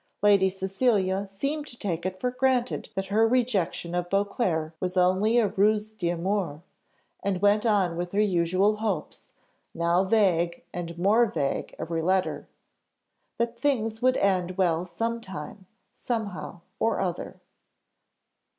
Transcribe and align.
Lady 0.23 0.49
Cecilia 0.49 1.27
seemed 1.27 1.67
to 1.67 1.77
take 1.77 2.07
it 2.07 2.19
for 2.19 2.31
granted 2.31 2.89
that 2.95 3.05
her 3.13 3.27
rejection 3.27 3.93
of 3.93 4.09
Beauclerc 4.09 4.73
was 4.79 4.97
only 4.97 5.37
a 5.37 5.45
ruse 5.49 5.93
d'amour, 5.93 6.63
and 7.21 7.39
went 7.43 7.67
on 7.67 7.95
with 7.95 8.11
her 8.13 8.19
usual 8.19 8.77
hopes, 8.77 9.31
now 9.75 10.03
vague 10.03 10.63
and 10.73 10.97
more 10.97 11.27
vague 11.27 11.75
every 11.77 12.01
letter 12.01 12.47
that 13.37 13.59
things 13.59 14.01
would 14.01 14.17
end 14.17 14.57
well 14.57 14.85
sometime, 14.85 15.67
somehow 15.93 16.61
or 16.79 16.99
other. 16.99 17.39